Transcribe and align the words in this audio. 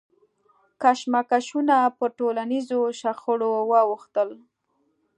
کشمکشونه 0.81 1.75
پر 1.97 2.09
ټولنیزو 2.19 2.79
شخړو 2.99 3.53
واوښتل. 3.71 4.29